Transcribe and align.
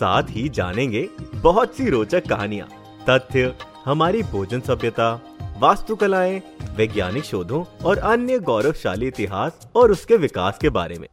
साथ 0.00 0.30
ही 0.30 0.48
जानेंगे 0.48 1.08
बहुत 1.34 1.76
सी 1.76 1.88
रोचक 1.90 2.28
कहानियाँ, 2.28 2.68
तथ्य, 3.08 3.54
हमारी 3.84 4.22
भोजन 4.22 4.60
सभ्यता, 4.60 5.12
वास्तुकलाएँ, 5.58 6.40
वैज्ञानिक 6.76 7.24
शोधों 7.24 7.64
और 7.84 7.98
अन्य 7.98 8.38
गौरवशाली 8.38 9.06
इतिहास 9.06 9.68
और 9.76 9.92
उसके 9.92 10.16
विकास 10.16 10.58
के 10.58 10.68
बारे 10.70 10.98
में। 10.98 11.08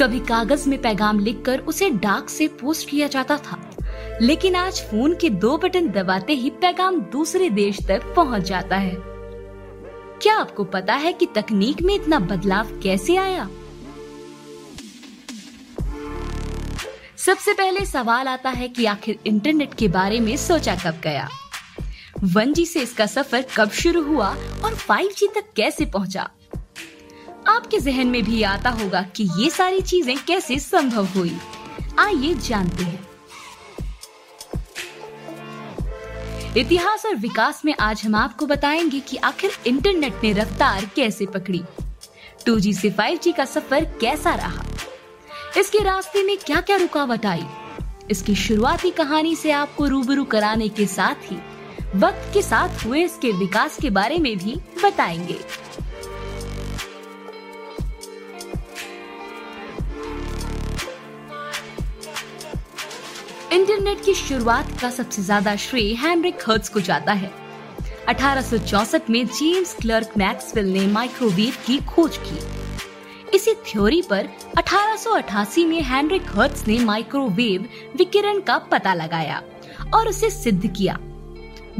कभी 0.00 0.20
कागज़ 0.20 0.68
में 0.68 0.80
पैगाम 0.82 1.18
लिखकर 1.18 1.60
उसे 1.60 1.90
डाक 1.90 2.28
से 2.28 2.48
पोस्ट 2.60 2.88
किया 2.90 3.08
जाता 3.08 3.36
था, 3.38 3.58
लेकिन 4.22 4.56
आज 4.56 4.80
फ़ोन 4.82 5.14
के 5.14 5.30
दो 5.30 5.56
बटन 5.58 5.88
दबाते 5.90 6.32
ही 6.32 6.50
पैगाम 6.60 7.00
दूसरे 7.12 7.50
देश 7.50 7.78
तक 7.88 8.12
पहुँच 8.16 8.42
जाता 8.42 8.76
है। 8.76 8.96
क्या 10.22 10.36
आपको 10.36 10.64
पता 10.64 10.94
है 10.94 11.12
कि 11.12 11.26
तकनीक 11.26 11.82
में 11.82 11.94
इतना 11.94 12.18
बदलाव 12.18 12.78
कैसे 12.82 13.16
आया? 13.16 13.48
सबसे 17.26 17.52
पहले 17.52 17.86
सवाल 17.86 18.28
आता 18.28 18.50
है 18.50 18.68
कि 18.68 18.84
आखिर 18.86 19.18
इंटरनेट 19.26 19.74
के 19.74 19.88
बारे 19.88 20.20
में 20.20 20.36
सोचा 20.36 20.74
कब 20.76 21.00
गया? 21.04 21.28
वन 22.24 22.52
जी 22.52 22.66
से 22.66 22.80
इसका 22.80 23.06
सफ़र 23.06 23.46
कब 23.56 23.70
शुरू 23.70 24.02
हुआ 24.02 24.28
और 24.64 24.74
5G 24.74 25.22
तक 25.34 25.44
कैसे 25.56 25.86
पहुँचा? 25.86 26.30
आपके 27.48 27.78
जहन 27.78 28.06
में 28.06 28.22
भी 28.22 28.42
आता 28.42 28.70
होगा 28.70 29.02
कि 29.02 29.28
ये 29.38 29.50
सारी 29.50 29.80
चीज़ें 29.80 30.16
कैसे 30.24 30.58
संभव 30.58 31.04
हुई। 31.04 31.36
आइए 31.98 32.34
जानते 32.34 32.84
हैं। 32.84 33.08
इतिहास 36.56 37.06
और 37.06 37.14
विकास 37.14 37.62
में 37.64 37.74
आज 37.80 38.02
हम 38.04 38.14
आपको 38.14 38.46
बताएँगे 38.46 39.00
कि 39.00 39.16
आखिर 39.16 39.50
इंटरनेट 39.66 40.14
ने 40.24 40.32
रफ्तार 40.32 40.84
कैसे 40.96 41.26
पकड़ी? 41.26 41.62
2G 42.48 42.74
से 42.74 42.90
5G 42.90 43.36
का 43.36 43.44
सफ़र 43.44 43.84
कैसा 43.84 44.34
रहा? 44.34 44.64
इसके 45.58 45.78
रास्ते 45.78 46.22
में 46.22 46.36
क्या 46.36 46.60
क्या 46.60 46.76
रुकावट 46.76 47.26
आई? 47.26 47.44
इसकी 48.10 48.34
शुरुआती 48.34 48.90
कहानी 48.90 49.34
से 49.36 49.50
आपको 49.50 49.86
रूबरू 49.86 50.24
कराने 50.24 50.68
के 50.68 50.86
साथ 50.86 51.30
ही, 51.30 51.36
वक्त 51.96 52.30
के 52.34 52.42
साथ 52.42 52.84
हुए 52.86 53.02
इसके 53.04 53.30
विकास 53.32 53.76
के 53.80 53.90
बारे 53.90 54.18
में 54.18 54.36
भी 54.38 54.54
बताएँगे। 54.84 55.38
इंटरनेट 63.52 64.04
की 64.04 64.14
शुरुआत 64.14 64.78
का 64.80 64.90
सबसे 64.90 65.22
ज़्यादा 65.22 65.56
श्रेय 65.56 65.94
हेनरिक 65.94 66.48
हर्ट्ज 66.48 66.68
को 66.68 66.80
जाता 66.80 67.12
है। 67.12 67.30
1864 68.08 69.10
में 69.10 69.26
जेम्स 69.26 69.74
क्लर्क 69.74 70.12
मैक्सवेल 70.18 70.72
ने 70.72 70.86
माइक्रोवेव 70.86 71.56
की 71.66 71.78
खोज 71.86 72.16
की। 72.16 72.63
इसी 73.34 73.54
थ्योरी 73.54 74.02
पर 74.02 74.28
1888 74.58 75.66
में 75.66 75.82
हेनरिक 75.82 76.22
हर्ट्ज 76.28 76.64
ने 76.68 76.78
माइक्रोवेव 76.78 77.68
विकिरण 77.96 78.40
का 78.40 78.58
पता 78.58 78.94
लगाया 78.94 79.42
और 79.94 80.08
उसे 80.08 80.30
सिद्ध 80.30 80.66
किया। 80.66 80.98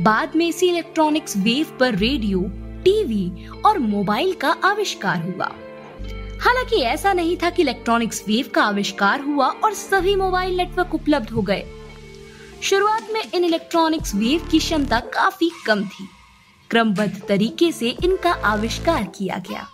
बाद 0.00 0.36
में 0.36 0.48
इसी 0.48 0.68
इलेक्ट्रॉनिक्स 0.68 1.36
वेव 1.36 1.76
पर 1.80 1.94
रेडियो, 1.94 2.40
टीवी 2.84 3.48
और 3.66 3.78
मोबाइल 3.78 4.32
का 4.32 4.56
आविष्कार 4.64 5.22
हुआ। 5.22 5.46
हालाँकि 6.40 6.76
ऐसा 6.76 7.12
नहीं 7.12 7.36
था 7.36 7.50
कि 7.50 7.62
इलेक्ट्रॉनिक्स 7.62 8.24
वेव 8.28 8.50
का 8.54 8.62
आविष्कार 8.62 9.20
हुआ 9.20 9.46
और 9.46 9.74
सभी 9.74 10.16
मोबाइल 10.16 10.56
नेटवर्क 10.56 10.94
उपलब्ध 10.94 11.30
हो 11.30 11.42
गए। 11.42 11.66
शुरुआत 12.62 13.08
में 13.12 13.32
इन 13.34 13.44
इलेक्ट्रॉनिक्स 13.44 14.14
वेव 14.14 14.48
की 14.50 14.58
क्षमता 14.58 15.00
काफ़ी 15.00 15.50
कम 15.66 15.84
थी। 15.84 16.08
क्रमबद्ध 16.70 17.22
तरीके 17.28 17.72
से 17.72 17.96
इनका 18.04 18.32
आविष्कार 18.32 19.04
किया 19.04 19.42
गया। 19.50 19.68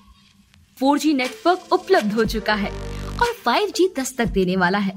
4G 0.83 1.15
नेटवर्क 1.15 1.73
उपलब्ध 1.73 2.13
हो 2.13 2.25
चुका 2.25 2.55
है 2.55 2.71
और 3.23 3.35
5G 3.47 3.89
दस्तक 3.99 4.27
देने 4.27 4.57
वाला 4.57 4.79
है। 4.79 4.97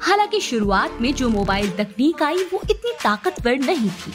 हालाँकि 0.00 0.40
शुरुआत 0.40 0.98
में 1.00 1.14
जो 1.14 1.28
मोबाइल 1.28 1.70
तकनीक 1.70 2.22
आई, 2.22 2.36
वो 2.36 2.60
इतनी 2.70 2.92
ताकतवर 3.04 3.56
नहीं 3.56 3.90
थी। 3.90 4.12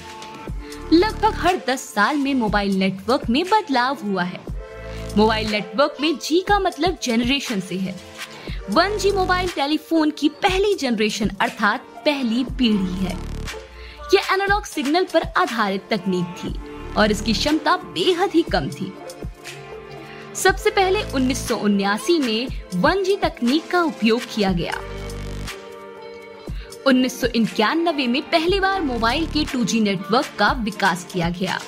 लगभग 0.94 1.34
हर 1.34 1.62
10 1.70 1.80
साल 1.80 2.18
में 2.18 2.34
मोबाइल 2.34 2.76
नेटवर्क 2.76 3.30
में 3.30 3.44
बदलाव 3.46 3.98
हुआ 4.04 4.24
है। 4.24 4.40
मोबाइल 5.18 5.52
नेटवर्क 5.52 5.98
में 6.02 6.18
जी 6.18 6.42
का 6.42 6.60
मतलब 6.60 6.98
जनरेशन 7.04 7.60
से 7.60 7.76
है। 7.76 8.00
वन 8.70 8.98
जी 8.98 9.12
मोबाइल 9.12 9.50
टेलीफोन 9.50 10.12
की 10.12 10.30
पहली 10.30 10.74
जनरेशन 10.74 11.32
अर्थात 11.42 11.82
पहली 11.82 12.44
पीढ़ी 12.44 13.06
है। 13.06 13.18
यह 14.14 14.34
एनालॉग 14.34 14.66
सिग्नल 14.66 15.04
पर 15.04 15.24
आधारित 15.38 15.84
तकनीक 15.90 16.26
थी 16.26 16.56
और 16.94 17.12
इसकी 17.12 17.34
क्षमता 17.34 17.78
बेहद 17.78 18.30
ही 18.34 18.42
कम 18.42 18.70
थी। 18.70 18.94
सबसे 20.36 20.70
पहले 20.70 21.04
उन्नीस 21.04 21.52
में 22.10 22.48
वन 22.76 23.04
जी 23.04 23.16
तकनीक 23.16 23.68
का 23.68 23.84
उपयोग 23.84 24.22
किया 24.36 24.52
गया। 24.52 24.74
उन्नीस 26.88 27.22
सौ 27.22 27.28
इक्यानबे 27.28 28.08
में 28.08 28.22
पहली 28.22 28.60
बार 28.60 28.82
मोबाइल 28.82 29.26
के 29.26 29.46
2G 29.46 29.82
नेटवर्क 29.82 30.26
का 30.40 30.52
विकास 30.52 31.08
किया 31.14 31.30
गया। 31.30 31.60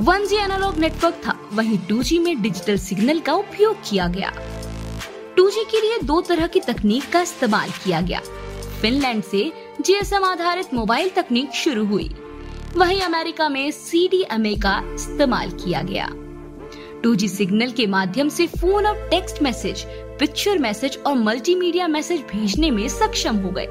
1G 0.00 0.32
एनालॉग 0.32 0.78
नेटवर्क 0.78 1.14
था, 1.14 1.48
वहीं 1.52 1.78
2G 1.78 2.18
में 2.18 2.42
डिजिटल 2.42 2.76
सिग्नल 2.76 3.20
का 3.20 3.32
उपयोग 3.32 3.76
किया 3.90 4.08
गया। 4.08 4.32
2G 5.36 5.64
के 5.70 5.80
लिए 5.80 5.98
दो 5.98 6.20
तरह 6.20 6.46
की 6.46 6.60
तकनीक 6.60 7.12
का 7.12 7.20
इस्तेमाल 7.20 7.70
किया 7.70 8.00
गया। 8.00 8.20
फिनलैंड 8.82 9.22
से 9.22 9.52
जीएसएम 9.80 10.24
आधारित 10.24 10.74
मोबाइल 10.74 11.08
तकनीक 11.08 11.50
शुरू 11.50 11.86
हुई। 11.86 12.14
वहीं 12.76 13.00
अमेरिका 13.00 13.48
में 13.48 13.70
सीडीएमए 13.70 14.54
का 14.54 14.94
इस्तेमाल 14.94 15.50
किया 15.50 15.82
गया। 15.82 16.10
2G 17.06 17.28
सिग्नल 17.28 17.70
के 17.70 17.86
माध्यम 17.86 18.28
से 18.28 18.46
फ़ोन 18.46 18.86
और 18.86 19.08
टेक्स्ट 19.10 19.42
मैसेज, 19.42 19.82
पिक्चर 20.18 20.58
मैसेज 20.58 20.96
और 21.06 21.14
मल्टीमीडिया 21.14 21.88
मैसेज 21.88 22.20
भेजने 22.20 22.70
में 22.70 22.88
सक्षम 22.88 23.36
हो 23.36 23.50
गए। 23.50 23.66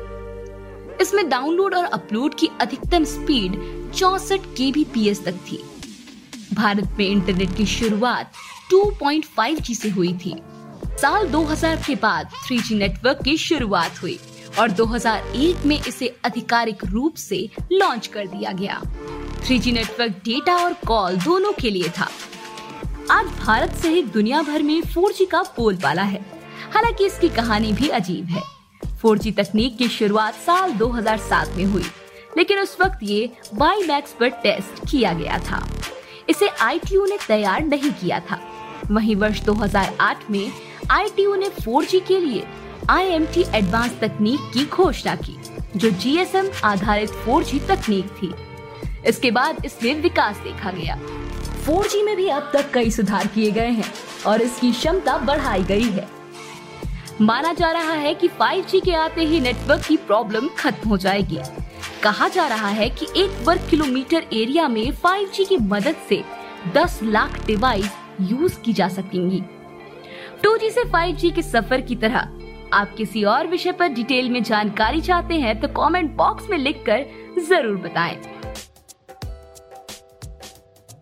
इसमें 1.01 1.29
डाउनलोड 1.29 1.73
और 1.75 1.83
अपलोड 1.83 2.35
की 2.35 2.49
अधिकतम 2.61 3.03
स्पीड 3.03 3.57
चौसठ 3.91 4.45
के 4.57 4.71
तक 5.25 5.39
थी। 5.51 5.59
भारत 6.53 6.95
में 6.99 7.07
इंटरनेट 7.07 7.55
की 7.57 7.65
शुरुआत 7.65 8.31
2.5G 8.73 9.75
से 9.75 9.89
हुई 9.89 10.13
थी। 10.13 10.35
साल 11.01 11.27
2000 11.27 11.83
के 11.87 11.95
बाद 11.95 12.29
3G 12.47 12.75
नेटवर्क 12.75 13.23
की 13.23 13.37
शुरुआत 13.37 14.01
हुई 14.01 14.19
और 14.59 14.71
2001 14.71 15.65
में 15.65 15.79
इसे 15.87 16.15
आधिकारिक 16.25 16.85
रूप 16.85 17.15
से 17.15 17.49
लॉन्च 17.71 18.07
कर 18.07 18.27
दिया 18.27 18.51
गया। 18.51 18.81
3G 19.47 19.71
नेटवर्क 19.71 20.11
डेटा 20.25 20.55
और 20.55 20.73
कॉल 20.87 21.17
दोनों 21.17 21.51
के 21.51 21.69
लिए 21.69 21.89
था। 21.89 22.09
आज 23.11 23.25
भारत 23.25 23.73
सहित 23.73 24.05
दुनिया 24.05 24.41
भर 24.41 24.63
में 24.63 24.81
4G 24.81 25.25
का 25.31 25.41
बोलबाला 25.41 26.01
है। 26.01 26.25
हालाँकि 26.73 27.05
इसकी 27.05 27.29
कहानी 27.29 27.73
भी 27.73 27.87
अजीब 27.87 28.25
है। 28.25 28.41
4G 29.01 29.35
तकनीक 29.37 29.77
की 29.77 29.87
शुरुआत 29.87 30.33
साल 30.33 30.71
2007 30.71 31.55
में 31.55 31.65
हुई, 31.65 31.83
लेकिन 32.37 32.59
उस 32.59 32.77
वक्त 32.81 32.99
ये 33.03 33.31
मैक्स 33.61 34.15
पर 34.19 34.29
टेस्ट 34.29 34.89
किया 34.91 35.13
गया 35.13 35.37
था। 35.39 35.67
इसे 36.29 36.47
आई 36.47 36.79
ने 36.93 37.17
तैयार 37.27 37.63
नहीं 37.63 37.91
किया 37.91 38.19
था। 38.19 38.39
वहीं 38.91 39.15
वर्ष 39.15 39.41
2008 39.41 40.31
में 40.31 40.51
आई 40.91 41.09
ने 41.19 41.49
4G 41.49 42.01
के 42.07 42.19
लिए 42.19 42.43
IMT 42.91 43.53
एडवांस 43.55 43.91
तकनीक 44.01 44.39
की 44.53 44.65
घोषणा 44.65 45.15
की, 45.15 45.37
जो 45.75 45.91
GSM 45.91 46.63
आधारित 46.63 47.09
4G 47.09 47.59
तकनीक 47.67 48.05
थी। 48.05 48.33
इसके 49.07 49.31
बाद 49.31 49.65
इसमें 49.65 50.01
विकास 50.01 50.37
देखा 50.37 50.71
गया। 50.71 50.99
4G 51.65 52.03
में 52.05 52.15
भी 52.15 52.27
अब 52.29 52.49
तक 52.53 52.69
कई 52.73 52.89
सुधार 52.91 53.27
किए 53.27 53.51
गए 53.51 53.69
हैं 53.69 53.91
और 54.27 54.41
इसकी 54.41 54.71
क्षमता 54.71 55.17
बढ़ाई 55.17 55.63
गई 55.63 55.83
है। 55.83 56.07
माना 57.21 57.53
जा 57.53 57.71
रहा 57.71 57.93
है 57.93 58.13
कि 58.13 58.27
5G 58.41 58.81
के 58.85 58.93
आते 58.95 59.21
ही 59.21 59.39
नेटवर्क 59.39 59.85
की 59.87 59.97
प्रॉब्लम 59.97 60.47
खत्म 60.57 60.89
हो 60.89 60.97
जाएगी। 60.97 61.39
कहा 62.03 62.27
जा 62.27 62.47
रहा 62.47 62.67
है 62.69 62.89
कि 62.89 63.07
एक 63.17 63.43
वर्ग 63.43 63.67
किलोमीटर 63.69 64.25
एरिया 64.33 64.67
में 64.67 64.91
5G 64.95 65.45
की 65.45 65.57
मदद 65.57 65.95
से 66.09 66.23
10 66.73 66.99
लाख 67.03 67.45
डिवाइस 67.47 67.91
यूज़ 68.21 68.59
की 68.59 68.73
जा 68.73 68.87
सकेंगी। 68.89 69.41
2G 70.43 70.69
से 70.71 70.83
5G 70.91 71.31
के 71.35 71.41
सफ़र 71.41 71.81
की 71.81 71.95
तरह, 71.95 72.27
आप 72.73 72.95
किसी 72.97 73.23
और 73.23 73.47
विषय 73.47 73.71
पर 73.71 73.87
डिटेल 73.89 74.29
में 74.29 74.41
जानकारी 74.43 75.01
चाहते 75.01 75.35
हैं 75.35 75.59
तो 75.61 75.67
कमेंट 75.75 76.15
बॉक्स 76.15 76.49
में 76.49 76.57
लिखकर 76.57 77.05
ज़रूर 77.39 77.77
बताएँ। 77.79 78.17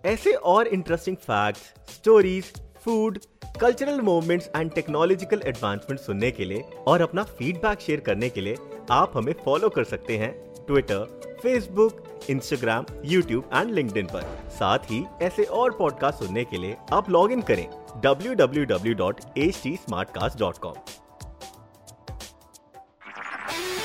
ऐसे 0.06 0.34
और 0.34 0.68
interesting 0.68 1.18
facts, 1.18 1.62
stories 1.94 2.54
food 2.84 3.20
cultural 3.62 4.02
movements 4.02 4.50
and 4.56 4.72
technological 4.72 5.42
advancement 5.46 6.00
सुनने 6.00 6.32
के 6.32 6.46
लिए 6.46 6.64
और 6.88 7.02
अपना 7.02 7.24
फीडबैक 7.24 7.80
शेयर 7.80 8.00
करने 8.00 8.30
के 8.30 8.42
लिए 8.42 8.58
आप 8.92 9.18
हमें 9.18 9.36
फॉलो 9.46 9.70
कर 9.70 9.84
सकते 9.84 10.18
हैं 10.18 10.54
Twitter 10.68 11.22
Facebook 11.44 12.04
Instagram 12.30 12.86
YouTube 13.06 13.50
and 13.54 13.72
LinkedIn 13.72 14.06
पर। 14.06 14.50
साथ 14.50 14.80
ही 14.92 15.06
ऐसे 15.22 15.44
और 15.44 15.72
पॉडकास्ट 15.72 16.20
सुनने 16.20 16.44
के 16.44 16.58
लिए 16.58 16.78
आप 16.92 17.10
लॉग 17.10 17.32
इन 17.32 17.42
करें 17.42 17.68
www.htsmartcast.com 18.06 20.93